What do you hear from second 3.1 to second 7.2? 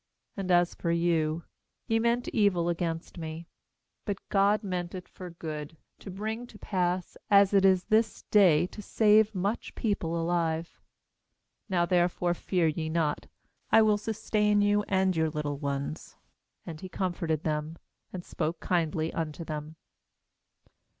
me; but God meant it for good, to bring to p'ass,